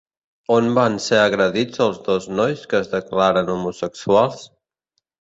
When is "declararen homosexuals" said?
2.97-4.47